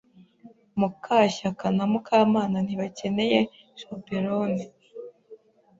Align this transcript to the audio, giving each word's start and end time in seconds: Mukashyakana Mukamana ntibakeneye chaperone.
Mukashyakana 0.79 1.83
Mukamana 1.91 2.57
ntibakeneye 2.65 3.39
chaperone. 3.79 4.63